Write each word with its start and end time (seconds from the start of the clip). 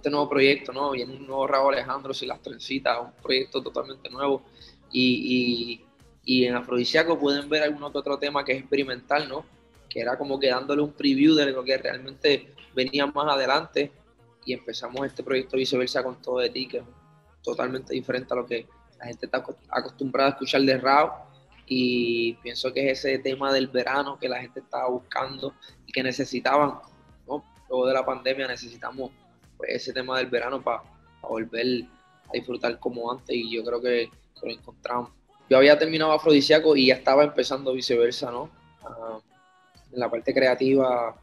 este 0.00 0.10
nuevo 0.10 0.28
proyecto, 0.28 0.72
¿no? 0.72 0.92
Viene 0.92 1.14
un 1.14 1.26
nuevo 1.26 1.46
Raúl 1.46 1.74
Alejandro 1.74 2.14
sin 2.14 2.28
las 2.28 2.40
trencitas, 2.40 2.98
un 3.00 3.12
proyecto 3.22 3.62
totalmente 3.62 4.08
nuevo. 4.08 4.42
Y, 4.90 5.82
y, 6.24 6.44
en 6.44 6.54
Afrodisíaco 6.54 7.18
pueden 7.18 7.48
ver 7.48 7.62
algún 7.62 7.82
otro 7.82 8.18
tema 8.18 8.44
que 8.44 8.52
es 8.52 8.60
experimental, 8.60 9.28
¿no? 9.28 9.44
Que 9.88 10.00
era 10.00 10.16
como 10.16 10.40
que 10.40 10.48
dándole 10.48 10.80
un 10.80 10.92
preview 10.92 11.34
de 11.34 11.52
lo 11.52 11.62
que 11.62 11.76
realmente 11.76 12.54
venía 12.74 13.06
más 13.06 13.34
adelante. 13.34 13.92
Y 14.46 14.54
empezamos 14.54 15.06
este 15.06 15.22
proyecto 15.22 15.58
viceversa 15.58 16.02
con 16.02 16.20
todo 16.22 16.38
de 16.38 16.48
ti, 16.48 16.66
que 16.66 16.78
es 16.78 16.84
totalmente 17.42 17.92
diferente 17.92 18.32
a 18.32 18.36
lo 18.36 18.46
que 18.46 18.66
la 18.98 19.06
gente 19.06 19.26
está 19.26 19.44
acostumbrada 19.68 20.30
a 20.30 20.32
escuchar 20.32 20.62
de 20.62 20.78
Raúl 20.78 21.10
y 21.66 22.34
pienso 22.42 22.72
que 22.72 22.90
es 22.90 22.98
ese 22.98 23.18
tema 23.20 23.52
del 23.52 23.68
verano 23.68 24.18
que 24.18 24.28
la 24.28 24.40
gente 24.40 24.58
estaba 24.58 24.88
buscando 24.88 25.54
y 25.86 25.92
que 25.92 26.02
necesitaban, 26.02 26.80
¿no? 27.28 27.44
Luego 27.68 27.86
de 27.86 27.94
la 27.94 28.04
pandemia 28.04 28.48
necesitamos 28.48 29.12
pues, 29.60 29.82
ese 29.82 29.92
tema 29.92 30.18
del 30.18 30.26
verano 30.26 30.62
para 30.62 30.82
volver 31.22 31.84
a 32.28 32.32
disfrutar 32.32 32.78
como 32.78 33.10
antes 33.10 33.36
y 33.36 33.54
yo 33.54 33.64
creo 33.64 33.80
que, 33.80 34.10
lo 34.42 34.50
encontramos. 34.50 35.10
Yo 35.50 35.58
había 35.58 35.78
terminado 35.78 36.12
Afrodisíaco 36.12 36.74
y 36.74 36.86
ya 36.86 36.94
estaba 36.94 37.24
empezando 37.24 37.74
viceversa, 37.74 38.30
¿no? 38.30 38.48
Ah, 38.82 39.18
en 39.92 40.00
la 40.00 40.10
parte 40.10 40.32
creativa 40.32 41.14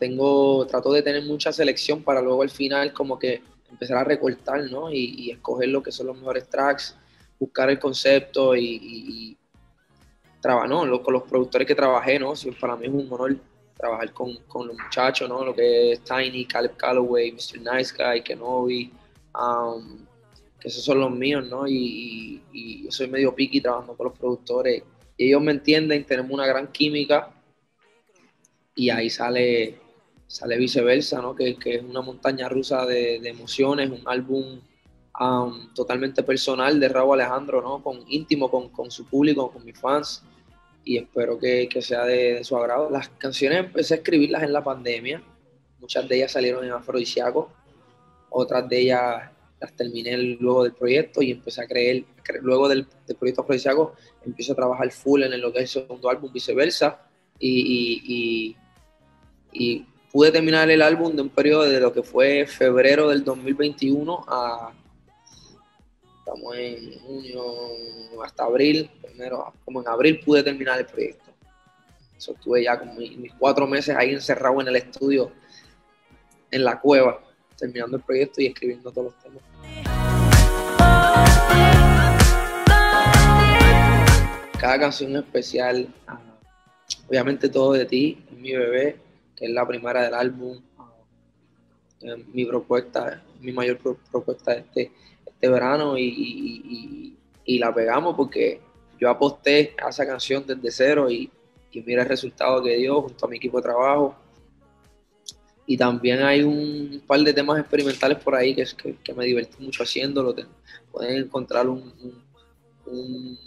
tengo, 0.00 0.66
trato 0.66 0.92
de 0.92 1.02
tener 1.02 1.22
mucha 1.22 1.52
selección 1.52 2.02
para 2.02 2.20
luego 2.20 2.42
al 2.42 2.50
final 2.50 2.92
como 2.92 3.20
que 3.20 3.40
empezar 3.70 3.98
a 3.98 4.04
recortar, 4.04 4.68
¿no? 4.68 4.90
Y, 4.90 5.14
y 5.16 5.30
escoger 5.30 5.68
lo 5.68 5.80
que 5.80 5.92
son 5.92 6.08
los 6.08 6.16
mejores 6.16 6.48
tracks 6.48 6.96
buscar 7.38 7.70
el 7.70 7.78
concepto 7.78 8.56
y, 8.56 9.36
trabajar, 10.40 10.68
¿no? 10.68 11.02
con 11.02 11.14
los 11.14 11.22
productores 11.22 11.66
que 11.66 11.74
trabajé, 11.74 12.18
¿no? 12.18 12.34
para 12.60 12.76
mí 12.76 12.86
es 12.86 12.92
un 12.92 13.10
honor 13.10 13.34
trabajar 13.76 14.12
con, 14.12 14.38
los 14.66 14.76
muchachos, 14.76 15.28
¿no? 15.28 15.44
Lo 15.44 15.54
que 15.54 15.92
es 15.92 16.00
Tiny, 16.04 16.46
Caleb 16.46 16.76
Calloway, 16.76 17.32
Mr. 17.32 17.60
Nice 17.60 17.94
Guy, 17.96 18.22
Kenobi, 18.22 18.92
um, 19.34 19.98
que 20.60 20.68
esos 20.68 20.84
son 20.84 21.00
los 21.00 21.10
míos, 21.10 21.46
¿no? 21.48 21.66
Y, 21.66 22.42
yo 22.84 22.90
soy 22.90 23.08
medio 23.08 23.34
picky 23.34 23.60
trabajando 23.60 23.96
con 23.96 24.06
los 24.08 24.18
productores. 24.18 24.82
Y 25.16 25.28
ellos 25.28 25.42
me 25.42 25.52
entienden, 25.52 26.04
tenemos 26.04 26.32
una 26.32 26.46
gran 26.46 26.70
química 26.72 27.30
y 28.74 28.90
ahí 28.90 29.10
sale, 29.10 29.78
sale 30.26 30.56
viceversa, 30.56 31.20
¿no? 31.20 31.34
Que, 31.34 31.56
es 31.64 31.82
una 31.82 32.00
montaña 32.00 32.48
rusa 32.48 32.86
de, 32.86 33.20
de 33.20 33.28
emociones, 33.28 33.90
un 33.90 34.02
álbum 34.06 34.60
totalmente 35.74 36.22
personal 36.24 36.80
de 36.80 36.88
Raúl 36.88 37.20
Alejandro, 37.20 37.62
¿no? 37.62 37.82
Con 37.82 38.04
íntimo 38.08 38.50
con, 38.50 38.70
con, 38.70 38.90
su 38.90 39.06
público, 39.06 39.50
con 39.52 39.64
mis 39.64 39.78
fans. 39.78 40.24
Y 40.84 40.98
espero 40.98 41.38
que, 41.38 41.68
que 41.68 41.80
sea 41.80 42.04
de, 42.04 42.44
su 42.44 42.56
agrado. 42.56 42.90
Las 42.90 43.08
canciones 43.08 43.58
empecé 43.58 43.94
a 43.94 43.96
escribirlas 43.98 44.42
en 44.42 44.52
la 44.52 44.62
pandemia. 44.62 45.22
Muchas 45.80 46.08
de 46.08 46.16
ellas 46.16 46.32
salieron 46.32 46.64
en 46.64 46.72
Afrodisiaco. 46.72 47.50
Otras 48.30 48.68
de 48.68 48.80
ellas 48.80 49.30
las 49.60 49.72
terminé 49.74 50.16
luego 50.16 50.64
del 50.64 50.72
proyecto 50.72 51.22
y 51.22 51.30
empecé 51.30 51.62
a 51.62 51.66
creer, 51.66 52.04
luego 52.42 52.68
del, 52.68 52.86
del 53.06 53.16
proyecto 53.16 53.42
Afrodisiaco, 53.42 53.94
empiezo 54.26 54.52
a 54.52 54.56
trabajar 54.56 54.90
full 54.90 55.22
en 55.22 55.40
lo 55.40 55.52
que 55.52 55.60
es 55.60 55.76
el 55.76 55.82
segundo 55.82 56.10
álbum, 56.10 56.32
viceversa. 56.32 57.00
Y, 57.38 58.56
y, 59.52 59.86
pude 60.12 60.30
terminar 60.30 60.70
el 60.70 60.82
álbum 60.82 61.16
de 61.16 61.22
un 61.22 61.28
periodo 61.28 61.62
de 61.64 61.80
lo 61.80 61.92
que 61.92 62.02
fue 62.02 62.46
febrero 62.46 63.08
del 63.08 63.24
2021 63.24 64.24
a 64.28 64.72
Estamos 66.24 66.56
en 66.56 66.98
junio 67.00 67.42
hasta 68.24 68.44
abril, 68.44 68.90
primero, 69.14 69.52
como 69.64 69.80
en 69.80 69.88
abril 69.88 70.20
pude 70.24 70.42
terminar 70.42 70.80
el 70.80 70.86
proyecto. 70.86 71.30
Eso 72.16 72.32
estuve 72.32 72.64
ya 72.64 72.76
como 72.78 72.94
mis, 72.94 73.32
cuatro 73.38 73.64
meses 73.64 73.94
ahí 73.96 74.10
encerrado 74.10 74.60
en 74.60 74.68
el 74.68 74.76
estudio, 74.76 75.30
en 76.50 76.64
la 76.64 76.80
cueva, 76.80 77.20
terminando 77.56 77.96
el 77.96 78.02
proyecto 78.02 78.40
y 78.40 78.46
escribiendo 78.46 78.90
todos 78.90 79.12
los 79.12 79.22
temas. 79.22 79.42
Cada 84.58 84.80
canción 84.80 85.14
especial, 85.16 85.86
ah, 86.08 86.20
obviamente 87.08 87.48
todo 87.48 87.74
de 87.74 87.84
ti, 87.84 88.24
mi 88.36 88.52
bebé, 88.52 88.96
que 89.36 89.44
es 89.44 89.50
la 89.52 89.64
primera 89.64 90.02
del 90.02 90.14
álbum, 90.14 90.60
ah, 90.78 90.90
mi 92.32 92.44
propuesta, 92.46 93.22
mi 93.40 93.52
mayor 93.52 93.78
propuesta 94.10 94.54
este 94.54 94.90
este 95.44 95.48
verano 95.52 95.98
y, 95.98 97.16
la 97.46 97.74
pegamos 97.74 98.16
porque 98.16 98.60
yo 98.98 99.10
aposté 99.10 99.74
a 99.82 99.88
esa 99.88 100.06
canción 100.06 100.44
desde 100.46 100.70
cero 100.70 101.10
y, 101.10 101.30
mira 101.86 102.02
el 102.02 102.08
resultado 102.08 102.62
que 102.62 102.76
dio 102.76 103.02
junto 103.02 103.26
a 103.26 103.28
mi 103.28 103.36
equipo 103.36 103.56
de 103.56 103.64
trabajo. 103.64 104.14
Y 105.66 105.76
también 105.76 106.22
hay 106.22 106.42
un 106.42 107.02
par 107.06 107.20
de 107.20 107.32
temas 107.32 107.58
experimentales 107.58 108.18
por 108.18 108.34
ahí 108.34 108.54
que, 108.54 108.64
que, 108.76 108.96
que 109.02 109.14
me 109.14 109.24
divertí 109.24 109.62
mucho 109.62 109.82
haciéndolo. 109.82 110.34
Pueden 110.92 111.24
encontrar 111.24 111.68
un, 111.68 111.92
un, 112.86 113.38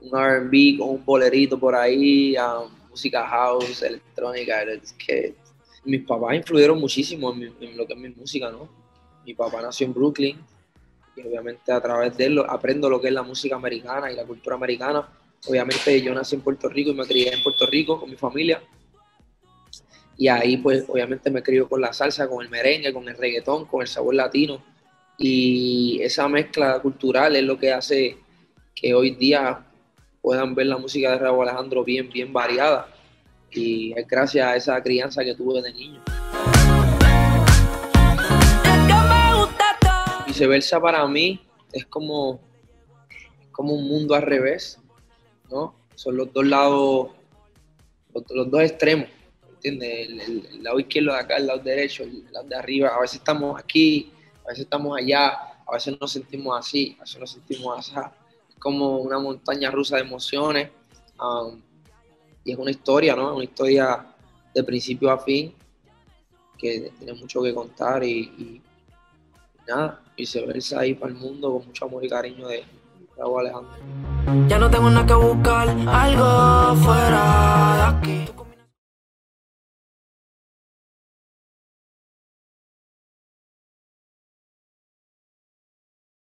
RB 0.00 0.78
con 0.78 0.90
un 0.90 1.04
bolerito 1.04 1.58
por 1.58 1.74
ahí, 1.74 2.36
música 2.88 3.26
house, 3.26 3.82
electrónica. 3.82 4.60
que 5.04 5.34
mis 5.84 6.06
papás 6.06 6.36
influyeron 6.36 6.78
muchísimo 6.78 7.32
en, 7.32 7.52
en, 7.60 7.76
lo 7.76 7.86
que 7.86 7.94
es 7.94 7.98
mi 7.98 8.10
música, 8.10 8.50
¿no? 8.50 8.68
Mi 9.24 9.34
papá 9.34 9.62
nació 9.62 9.86
en 9.86 9.94
Brooklyn, 9.94 10.38
y 11.16 11.22
obviamente 11.22 11.72
a 11.72 11.80
través 11.80 12.16
de 12.16 12.26
él 12.26 12.42
aprendo 12.48 12.88
lo 12.88 13.00
que 13.00 13.08
es 13.08 13.14
la 13.14 13.22
música 13.22 13.56
americana 13.56 14.10
y 14.10 14.16
la 14.16 14.24
cultura 14.24 14.56
americana. 14.56 15.08
Obviamente 15.48 16.00
yo 16.02 16.14
nací 16.14 16.36
en 16.36 16.42
Puerto 16.42 16.68
Rico 16.68 16.90
y 16.90 16.94
me 16.94 17.04
crié 17.04 17.32
en 17.32 17.42
Puerto 17.42 17.66
Rico 17.66 17.98
con 17.98 18.10
mi 18.10 18.16
familia. 18.16 18.62
Y 20.16 20.28
ahí 20.28 20.58
pues 20.58 20.84
obviamente 20.86 21.30
me 21.30 21.42
crió 21.42 21.68
con 21.68 21.80
la 21.80 21.92
salsa, 21.92 22.28
con 22.28 22.44
el 22.44 22.50
merengue, 22.50 22.92
con 22.92 23.08
el 23.08 23.16
reggaetón, 23.16 23.64
con 23.66 23.80
el 23.80 23.88
sabor 23.88 24.14
latino. 24.14 24.62
Y 25.16 26.00
esa 26.02 26.28
mezcla 26.28 26.78
cultural 26.80 27.36
es 27.36 27.42
lo 27.42 27.58
que 27.58 27.72
hace 27.72 28.18
que 28.74 28.94
hoy 28.94 29.12
día 29.12 29.66
puedan 30.20 30.54
ver 30.54 30.66
la 30.66 30.78
música 30.78 31.10
de 31.12 31.18
Raúl 31.18 31.48
Alejandro 31.48 31.84
bien, 31.84 32.10
bien 32.10 32.32
variada. 32.32 32.88
Y 33.50 33.92
es 33.98 34.06
gracias 34.06 34.46
a 34.46 34.56
esa 34.56 34.82
crianza 34.82 35.24
que 35.24 35.34
tuve 35.34 35.62
de 35.62 35.72
niño. 35.72 36.02
Viceversa 40.40 40.80
para 40.80 41.06
mí 41.06 41.38
es 41.70 41.84
como, 41.84 42.40
como 43.52 43.74
un 43.74 43.86
mundo 43.86 44.14
al 44.14 44.22
revés, 44.22 44.78
¿no? 45.50 45.74
Son 45.94 46.16
los 46.16 46.32
dos 46.32 46.46
lados, 46.46 47.10
los, 48.14 48.50
dos 48.50 48.62
extremos, 48.62 49.06
¿entiendes? 49.50 50.08
El, 50.08 50.62
lado 50.62 50.80
izquierdo 50.80 51.12
de 51.12 51.18
acá, 51.18 51.36
el 51.36 51.46
lado 51.46 51.58
derecho, 51.58 52.04
el 52.04 52.24
lado 52.32 52.48
de 52.48 52.56
arriba. 52.56 52.88
A 52.88 53.00
veces 53.00 53.18
estamos 53.18 53.60
aquí, 53.60 54.10
a 54.44 54.48
veces 54.48 54.64
estamos 54.64 54.96
allá, 54.96 55.28
a 55.66 55.72
veces 55.74 56.00
nos 56.00 56.10
sentimos 56.10 56.58
así, 56.58 56.96
a 56.98 57.02
veces 57.02 57.20
nos 57.20 57.32
sentimos 57.32 57.78
así. 57.78 57.92
Es 58.48 58.56
como 58.56 58.96
una 58.96 59.18
montaña 59.18 59.70
rusa 59.70 59.96
de 59.96 60.02
emociones. 60.02 60.70
Um, 61.20 61.60
y 62.44 62.52
es 62.52 62.58
una 62.58 62.70
historia, 62.70 63.14
¿no? 63.14 63.34
Una 63.34 63.44
historia 63.44 64.06
de 64.54 64.64
principio 64.64 65.10
a 65.10 65.18
fin 65.18 65.54
que 66.56 66.90
tiene 66.98 67.12
mucho 67.12 67.42
que 67.42 67.54
contar 67.54 68.02
y 68.02 68.62
nada, 69.70 70.00
viceversa 70.16 70.80
ahí 70.80 70.94
para 70.94 71.12
el 71.12 71.18
mundo 71.18 71.52
con 71.52 71.66
mucho 71.66 71.84
amor 71.84 72.04
y 72.04 72.08
cariño 72.08 72.48
de 72.48 72.64
Raúl 73.16 73.40
Alejandro. 73.40 73.72
Ya 74.48 74.58
no 74.58 74.70
tengo 74.70 74.90
nada 74.90 75.06
que 75.06 75.14
buscar, 75.14 75.68
algo 75.68 76.76
fuera 76.76 77.76
de 77.76 77.82
aquí. 77.98 78.39